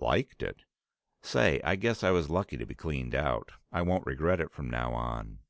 "Liked 0.00 0.42
it! 0.42 0.64
Say, 1.20 1.60
I 1.62 1.76
guess 1.76 2.02
I 2.02 2.12
was 2.12 2.30
lucky 2.30 2.56
to 2.56 2.64
be 2.64 2.74
cleaned 2.74 3.14
out. 3.14 3.52
I 3.70 3.82
won't 3.82 4.06
regret 4.06 4.40
it 4.40 4.50
from 4.50 4.70
now 4.70 4.94
on." 4.94 5.40